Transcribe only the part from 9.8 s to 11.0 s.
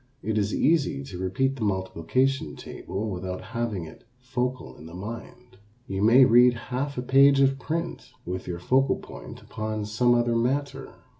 some other matter.